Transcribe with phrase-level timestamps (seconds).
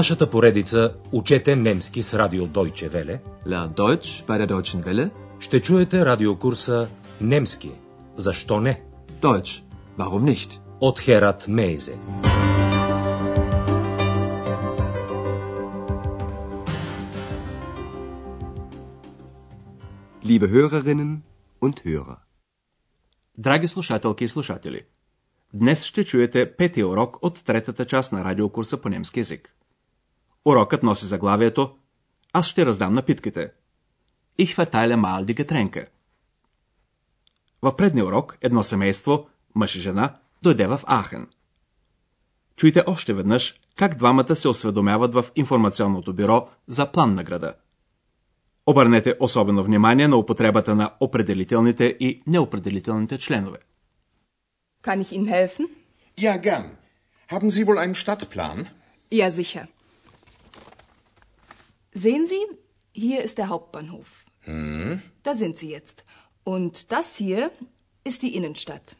[0.00, 5.10] нашата поредица Учете немски с радио Deutsche Welle Lern Deutsch bei der Deutschen Welle.
[5.40, 6.88] ще чуете радиокурса
[7.20, 7.70] Немски.
[8.16, 8.82] Защо не?
[9.22, 9.62] Deutsch.
[9.98, 10.58] Warum nicht?
[10.80, 11.94] От Херат Мейзе.
[20.24, 21.22] Liebe Hörerinnen
[21.60, 22.16] und Hörer.
[23.38, 24.86] Драги слушателки и слушатели,
[25.52, 29.54] днес ще чуете петия урок от третата част на радиокурса по немски язик.
[30.44, 31.76] Урокът носи заглавието
[32.32, 33.52] Аз ще раздам напитките.
[34.38, 35.86] Ich verteile mal die Getränke.
[37.62, 41.28] В предния урок едно семейство, мъж и жена, дойде в Ахен.
[42.56, 47.54] Чуйте още веднъж как двамата се осведомяват в информационното бюро за план на града.
[48.66, 53.58] Обърнете особено внимание на употребата на определителните и неопределителните членове.
[54.82, 55.66] Kann ich Ihnen helfen?
[56.26, 56.66] Ja, gern.
[57.32, 58.58] Haben Sie wohl einen Stadtplan?
[59.20, 59.64] Ja, sicher.
[61.94, 62.44] Sehen Sie,
[62.92, 64.24] hier ist der Hauptbahnhof.
[65.22, 66.04] Da sind Sie jetzt.
[66.44, 67.50] Und das hier
[68.04, 68.96] ist die Innenstadt.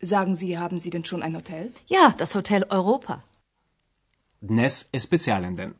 [0.00, 1.72] Sagen Sie, haben Sie denn schon ein Hotel?
[1.88, 3.22] Ja, das Hotel Europa.
[4.42, 5.74] Днес е специален ден.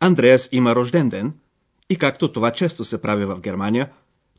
[0.00, 1.32] Андреас има рожден ден
[1.90, 3.92] и както това често се прави в Германия,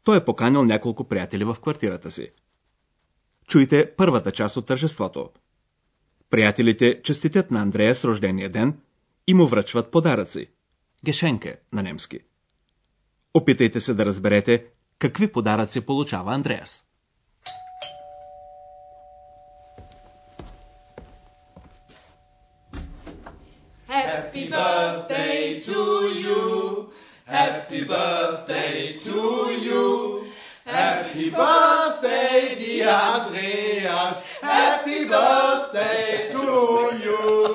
[0.03, 2.31] той е поканил няколко приятели в квартирата си.
[3.47, 5.29] Чуйте първата част от тържеството.
[6.29, 8.79] Приятелите честитят на Андрея с рождения ден
[9.27, 10.47] и му връчват подаръци.
[11.05, 12.19] Гешенке на немски.
[13.33, 14.65] Опитайте се да разберете
[14.99, 16.85] какви подаръци получава Андреас.
[23.89, 25.81] Happy birthday to
[26.23, 26.39] you.
[27.27, 29.19] Happy birthday to
[29.67, 29.85] you.
[30.65, 34.21] Happy birthday, dear Andreas.
[34.41, 36.45] Happy birthday to
[37.03, 37.48] you.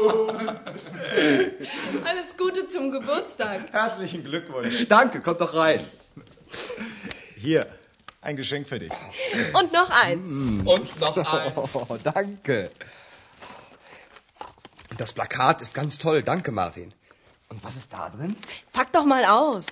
[3.07, 3.73] Geburtstag.
[3.73, 4.87] Herzlichen Glückwunsch.
[4.89, 5.81] Danke, kommt doch rein.
[7.37, 7.67] Hier,
[8.21, 8.93] ein Geschenk für dich.
[9.53, 10.31] Und noch eins.
[10.31, 11.75] Und noch eins.
[11.75, 12.71] Oh, danke.
[14.97, 16.23] Das Plakat ist ganz toll.
[16.23, 16.95] Danke, Martin.
[17.49, 18.37] Und was ist da drin?
[18.73, 19.67] Pack doch mal aus.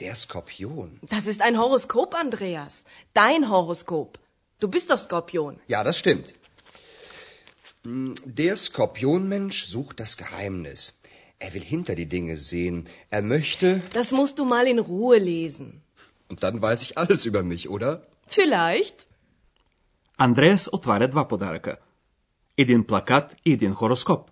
[0.00, 0.98] Der Skorpion.
[1.02, 2.84] Das ist ein Horoskop, Andreas.
[3.14, 4.18] Dein Horoskop.
[4.58, 5.60] Du bist doch Skorpion.
[5.68, 6.34] Ja, das stimmt.
[7.84, 10.80] Der Skorpionmensch sucht das Geheimnis.
[11.40, 12.86] Er will hinter die Dinge sehen.
[13.10, 13.82] Er möchte.
[13.92, 15.82] Das musst du mal in Ruhe lesen.
[16.30, 18.02] Und dann weiß ich alles über mich, oder?
[18.28, 19.06] Vielleicht.
[20.16, 21.76] Андреас отваря два подаръка.
[22.56, 24.30] Един плакат и един хороскоп,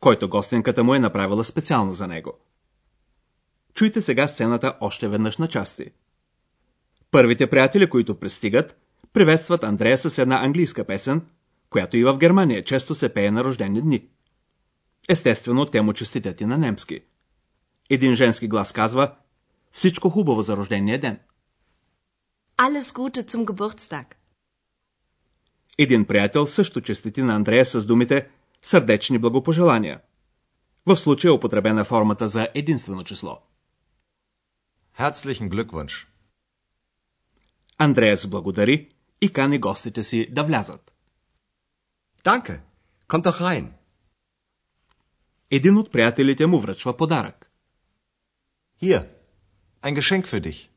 [0.00, 2.32] който гостенката му е направила специално за него.
[3.74, 5.90] Чуйте сега сцената още веднъж на части.
[7.10, 8.76] Първите приятели, които пристигат,
[9.12, 11.22] приветстват Андрея с една английска песен,
[11.70, 14.08] която и в Германия често се пее на рождени дни.
[15.08, 17.00] Естествено, те му честитят и на немски.
[17.90, 19.14] Един женски глас казва
[19.72, 21.18] Всичко хубаво за рождения ден.
[22.58, 24.14] Alles Gute zum Geburtstag.
[25.78, 28.28] Един приятел също честити на Андрея с думите
[28.62, 30.00] сърдечни благопожелания.
[30.86, 33.38] В случая е употребена формата за единствено число.
[34.98, 36.06] Herzlichen Glückwunsch.
[37.78, 38.88] Андреас благодари
[39.20, 40.97] и кани гостите си да влязат.
[42.32, 42.54] Danke.
[43.10, 43.66] Kommt doch rein.
[45.50, 47.50] Един от приятелите му връчва подарък.
[48.82, 49.08] Hier,
[49.82, 50.68] ein Geschenk für dich.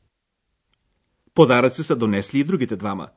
[1.33, 3.09] Подаръци са донесли и другите двама.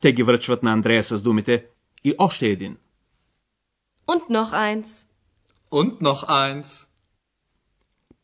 [0.00, 1.66] Те ги връчват на Андрея с думите
[2.04, 2.76] и още един.
[4.06, 5.06] Und noch eins.
[5.70, 6.86] Und noch eins.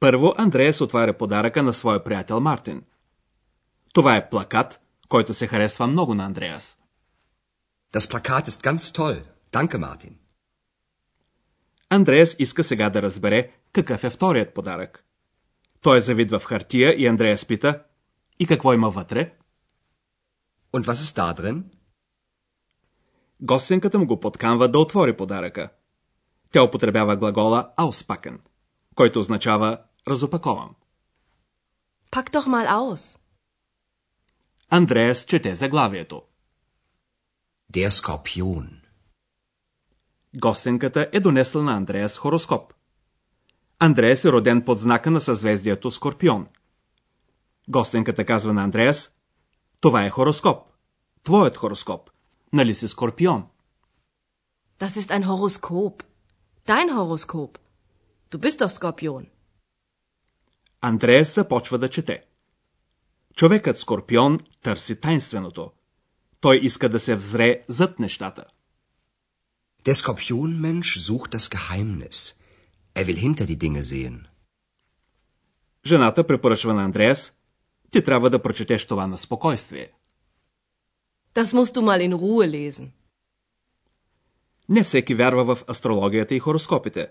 [0.01, 2.83] Първо Андреас отваря подаръка на своя приятел Мартин.
[3.95, 6.79] Това е плакат, който се харесва много на Андреас.
[7.93, 9.32] Das Plakat ist ganz toll.
[9.53, 10.17] Danke, Martin.
[11.91, 15.05] Андреас иска сега да разбере какъв е вторият подарък.
[15.81, 17.85] Той е завид в хартия и Андреас пита
[18.39, 19.35] и какво има вътре?
[20.73, 21.63] Und was ist da drin?
[23.41, 25.71] Гостенката му го подканва да отвори подаръка.
[26.53, 28.41] Тя употребява глагола auspacken,
[28.95, 29.79] който означава
[30.09, 30.75] разопакован.
[32.11, 33.19] Pack doch mal aus.
[34.71, 36.23] Андреас чете заглавието.
[37.73, 38.82] Der Skorpion.
[40.37, 42.75] Гостенката е донесла на Андреас хороскоп.
[43.79, 46.47] Андреас е роден под знака на съзвездието Скорпион.
[47.69, 49.13] Гостенката казва на Андреас,
[49.81, 50.67] това е хороскоп.
[51.23, 52.11] Твоят хороскоп.
[52.53, 53.47] Нали си Скорпион?
[54.81, 56.03] Das ist ein Horoskop.
[56.67, 57.59] Dein Horoskop.
[58.31, 59.27] Du bist doch Skorpion.
[60.81, 62.23] Андреас започва да чете.
[63.37, 65.73] Човекът Скорпион търси тайнственото.
[66.41, 68.45] Той иска да се взре зад нещата.
[69.87, 72.19] Der Skorpionmensch sucht das Geheimnis.
[72.95, 74.27] Er will hinter die Dinge sehen.
[75.87, 77.33] Жената препоръчва на Андреас,
[77.91, 79.93] ти трябва да прочетеш това на спокойствие.
[81.35, 82.89] Das musst du mal in Ruhe lesen.
[84.69, 87.09] Не всеки вярва в астрологията и хороскопите.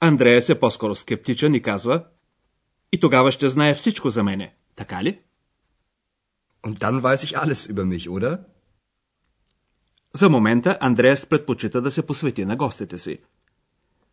[0.00, 2.04] Андреас е по-скоро скептичен и казва,
[2.92, 5.20] и тогава ще знае всичко за мене, така ли?
[6.62, 8.38] Und dann weiß ich alles über mich, oder?
[10.12, 13.18] За момента Андреас предпочита да се посвети на гостите си.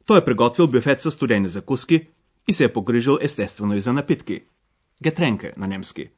[0.06, 2.08] Той е приготвил бюфет със студени закуски
[2.48, 4.44] и се е погрижил естествено и за напитки.
[5.04, 6.10] Гетренка на немски.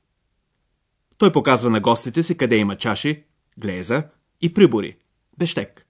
[1.17, 3.23] Той показва на гостите си къде има чаши,
[3.57, 4.03] глеза
[4.41, 4.97] и прибори,
[5.37, 5.85] бештек.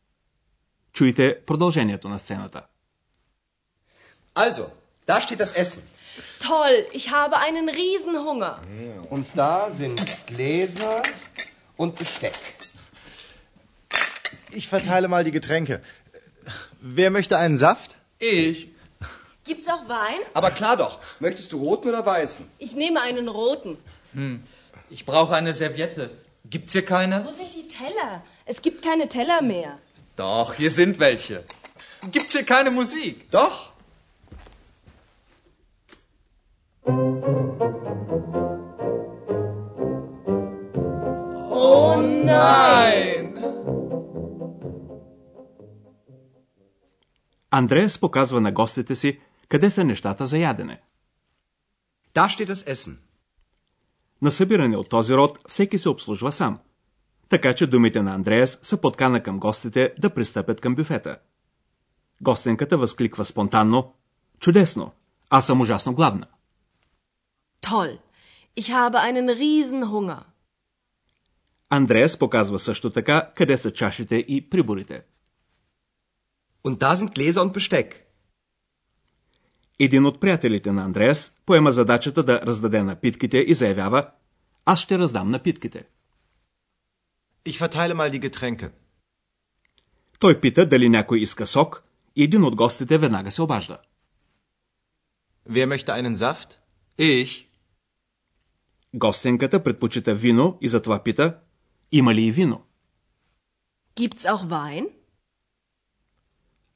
[0.94, 2.62] Чуйте продължението на сцената.
[4.36, 4.65] Also,
[5.07, 5.83] da steht das Essen.
[6.39, 8.53] Toll, ich habe einen Riesenhunger.
[9.15, 9.97] Und da sind
[10.31, 10.97] Gläser
[11.81, 12.38] und Besteck.
[14.51, 15.81] Ich verteile mal die Getränke.
[16.81, 17.98] Wer möchte einen Saft?
[18.19, 18.69] Ich.
[19.46, 20.19] Gibt's auch Wein?
[20.34, 21.00] Aber klar doch.
[21.19, 22.50] Möchtest du roten oder weißen?
[22.57, 23.78] Ich nehme einen roten.
[24.90, 26.12] Ich brauche eine Serviette.
[26.50, 27.25] Gibt's hier keine?
[27.25, 28.24] Wo sind die Teller?
[28.46, 29.78] Es gibt keine Teller mehr.
[30.16, 31.44] Doch, hier sind welche.
[32.12, 33.30] Gibt's hier keine Musik?
[33.31, 33.72] Doch.
[42.30, 42.99] Nein!
[47.51, 49.19] Андреас показва на гостите си
[49.50, 50.81] къде са нещата за ядене.
[52.13, 52.98] Da steht das Essen.
[54.22, 56.60] На събиране от този род всеки се обслужва сам.
[57.30, 61.18] Така че думите на Андреас са подкана към гостите да пристъпят към бюфета.
[62.22, 63.94] Гостенката възкликва спонтанно
[64.40, 64.92] Чудесно!
[65.30, 66.25] Аз съм ужасно гладна.
[67.62, 67.98] Toll,
[68.57, 70.24] ich habe einen Riesenhunger.
[71.69, 75.01] Андреас показва също така къде са чашите и приборите.
[76.64, 78.06] Und da sind Gläser und Besteck.
[79.80, 84.12] Един от приятелите на Андреас поема задачата да раздаде напитките и заявява
[84.66, 85.88] Аз ще раздам напитките.
[87.46, 88.72] Ich verteile mal die Getränke.
[90.20, 91.84] Той пита дали някой иска сок
[92.16, 93.78] и един от гостите веднага се обажда.
[95.50, 96.58] Wer möchte einen Saft?
[97.00, 97.48] Ich.
[98.94, 101.40] Гостенката предпочита вино и затова пита
[101.92, 102.62] Има ли и вино?
[103.96, 104.99] Gibt's auch Wein?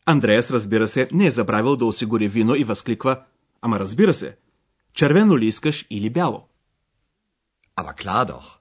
[0.05, 3.23] Андреас, разбира се, не е забравил да осигури вино и възкликва
[3.61, 4.37] Ама разбира се,
[4.93, 6.47] червено ли искаш или бяло?
[7.75, 8.59] Aber klar doch.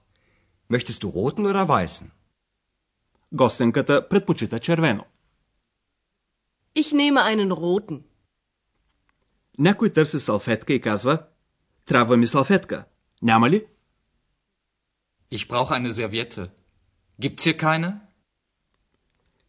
[0.71, 2.11] Möchtest du roten oder weißen?
[3.33, 5.05] Гостенката предпочита червено.
[6.75, 8.03] Ich nehme einen roten.
[9.59, 11.23] Някой търси салфетка и казва
[11.87, 12.85] Трябва ми салфетка.
[13.23, 13.67] Няма ли?
[15.33, 16.51] Ich brauche eine Serviette.
[17.21, 17.95] Gibt's hier keine?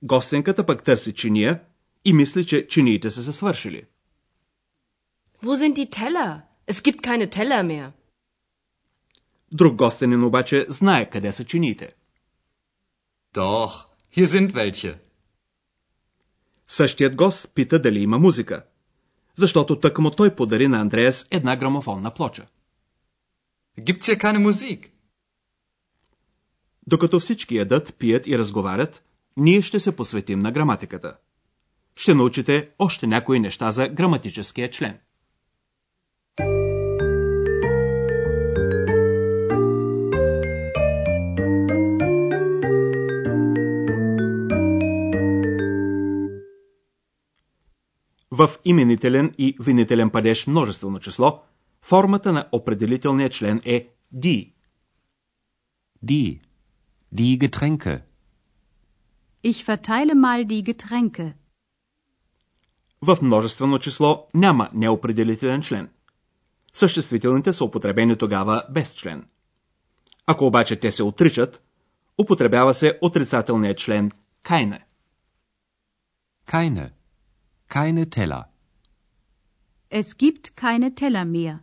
[0.04, 1.62] Гостенката пък търси чиния
[2.06, 3.86] и мисли, че чиниите са се свършили.
[5.44, 6.42] Wo sind die Teller?
[6.68, 7.92] Es gibt keine Teller mehr.
[9.52, 11.96] Друг гостенин обаче знае къде са чиниите.
[13.36, 13.86] Doch,
[14.16, 14.98] hier sind welche.
[16.68, 18.66] Същият гост пита дали има музика,
[19.36, 22.48] защото тъкмо той подари на Андреас една грамофонна плоча.
[23.80, 24.90] Gibt's hier keine Musik?
[26.88, 29.04] Докато всички ядат, пият и разговарят,
[29.38, 31.18] ние ще се посветим на граматиката.
[31.96, 34.98] Ще научите още някои неща за граматическия член.
[48.32, 51.44] В именителен и винителен падеж множествено число,
[51.82, 54.54] формата на определителния член е die.
[56.06, 56.40] Die.
[57.16, 58.02] Die Getränke.
[59.44, 61.43] Ich verteile mal die Getränke.
[63.06, 65.90] В множествено число няма неопределителен член.
[66.74, 69.28] Съществителните са употребени тогава без член.
[70.26, 71.64] Ако обаче те се отричат,
[72.18, 74.12] употребява се отрицателният член
[74.44, 74.80] keine.
[76.48, 76.90] Keine.
[77.70, 78.44] Keine Teller.
[79.92, 81.60] Es gibt keine Teller mehr.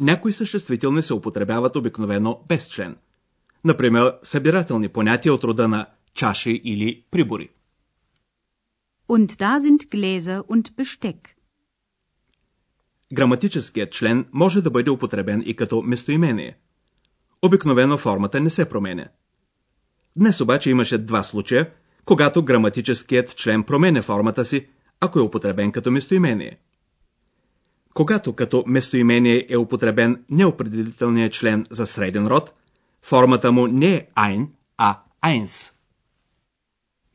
[0.00, 2.96] Някои съществителни се употребяват обикновено без член.
[3.64, 7.48] Например, събирателни понятия от рода на чаши или прибори.
[9.08, 11.34] Und da sind Gläser und Besteck.
[13.12, 16.56] Граматическият член може да бъде употребен и като местоимение.
[17.42, 19.08] Обикновено формата не се променя.
[20.16, 21.70] Днес обаче имаше два случая,
[22.04, 24.66] когато граматическият член променя формата си,
[25.00, 26.58] ако е употребен като местоимение.
[27.94, 32.54] Когато като местоимение е употребен неопределителният член за среден род,
[33.02, 35.72] формата му не е ein, а eins.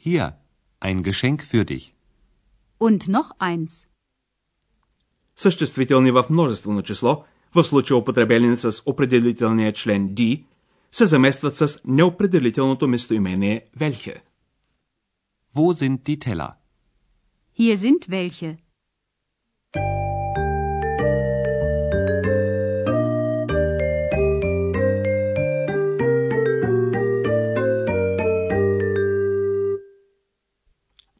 [0.05, 0.31] Hier.
[0.79, 1.93] Ein Geschenk für dich.
[2.77, 3.87] Und noch eins.
[5.35, 10.43] Съществителни в множествено число, в случая употребени с определителния член die,
[10.91, 14.21] се заместват с неопределителното местоимение welche.
[15.55, 16.51] Wo sind die Teller?
[17.53, 18.68] Hier sind welche.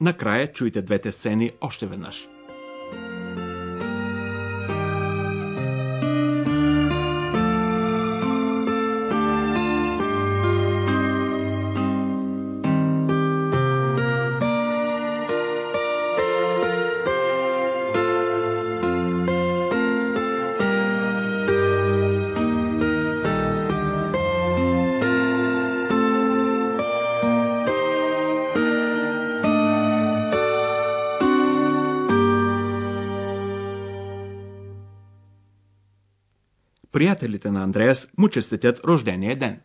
[0.09, 2.27] Накрая чуйте двете сцени още веднъж.
[36.98, 39.60] Приятелите на Андреас му честитят рождения ден.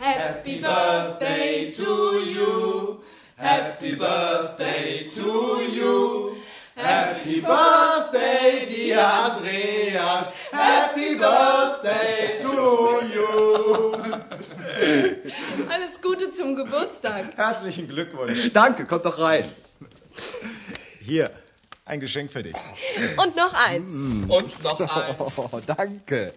[0.00, 1.92] Happy birthday to
[2.34, 3.00] you.
[3.38, 5.30] Happy birthday to
[5.78, 5.94] you.
[6.74, 10.32] Happy birthday, dear Andreas.
[10.52, 12.56] Happy birthday to
[13.14, 13.30] you.
[15.70, 17.36] Alles Gute zum Geburtstag.
[17.36, 18.50] Herzlichen Glückwunsch.
[18.52, 19.44] Danke, kommt doch rein.
[20.99, 21.31] Hier,
[21.85, 22.55] ein Geschenk für dich.
[23.17, 23.93] Und noch eins.
[24.29, 25.17] Und noch eins.
[25.37, 26.33] Oh, danke.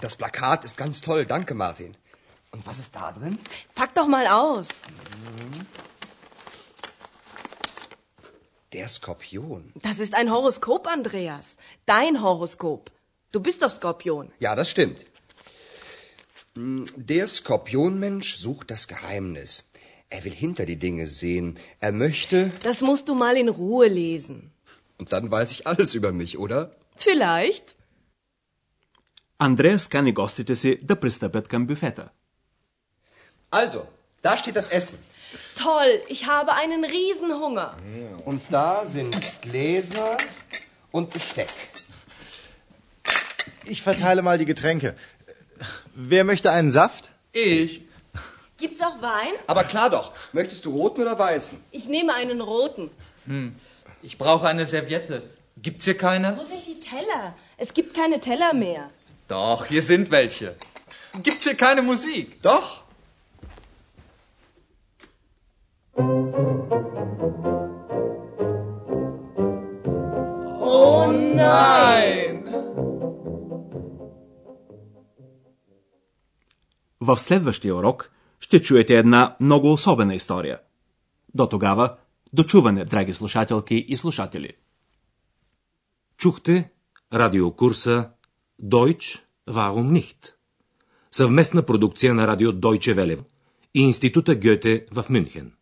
[0.00, 1.26] Das Plakat ist ganz toll.
[1.26, 1.96] Danke, Martin.
[2.52, 3.38] Und was ist da drin?
[3.74, 4.68] Pack doch mal aus.
[8.72, 9.72] Der Skorpion.
[9.76, 11.56] Das ist ein Horoskop, Andreas.
[11.86, 12.90] Dein Horoskop.
[13.32, 14.30] Du bist doch Skorpion.
[14.38, 15.04] Ja, das stimmt.
[16.54, 19.67] Hm, Der Skorpionmensch sucht das Geheimnis.
[20.10, 21.58] Er will hinter die Dinge sehen.
[21.80, 22.50] Er möchte.
[22.62, 24.52] Das musst du mal in Ruhe lesen.
[24.98, 26.70] Und dann weiß ich alles über mich, oder?
[26.96, 27.76] Vielleicht.
[29.38, 32.10] Andreas kani gostite si da pristapet kam büfeta.
[33.50, 33.86] Also,
[34.22, 34.98] da steht das Essen.
[35.54, 37.76] Toll, ich habe einen Riesenhunger.
[38.24, 40.16] Und da sind Gläser
[40.90, 41.52] und Besteck.
[43.64, 44.96] Ich verteile mal die Getränke.
[45.94, 47.10] Wer möchte einen Saft?
[47.32, 47.82] Ich.
[48.57, 49.33] Gibt's auch Wein?
[49.47, 50.13] Aber klar doch.
[50.31, 51.61] Möchtest du roten oder weißen?
[51.71, 52.91] Ich nehme einen roten.
[54.01, 55.23] Ich brauche eine Serviette.
[55.57, 56.37] Gibt's hier keine?
[56.37, 57.35] Wo sind die Teller?
[57.57, 58.89] Es gibt keine Teller mehr.
[59.27, 60.55] Doch, hier sind welche.
[61.21, 62.41] Gibt's hier keine Musik?
[62.41, 62.83] Doch.
[70.59, 72.43] Oh nein!
[76.99, 78.09] В следващия урок
[78.40, 80.58] ще чуете една много особена история.
[81.34, 81.96] До тогава,
[82.32, 84.52] дочуване, драги слушателки и слушатели.
[86.16, 86.70] Чухте
[87.12, 88.10] радиокурса
[88.62, 90.34] Deutsch, warum nicht?
[91.10, 93.24] Съвместна продукция на радио Deutsche Welle
[93.74, 95.57] и Института Гьоте в Мюнхен.